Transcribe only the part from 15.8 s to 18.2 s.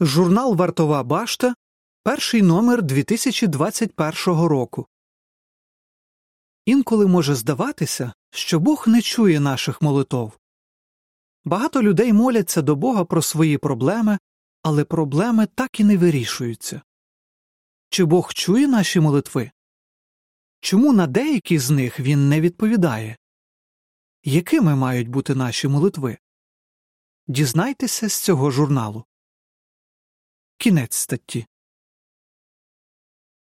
і не вирішуються. Чи